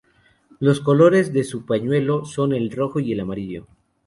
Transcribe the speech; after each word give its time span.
Los 0.59 0.79
colores 0.79 1.31
de 1.31 1.43
su 1.43 1.63
pañuelo 1.63 2.25
son 2.25 2.53
el 2.55 2.71
rojo 2.71 2.99
y 2.99 3.11
el 3.11 3.19
amarillo. 3.19 3.67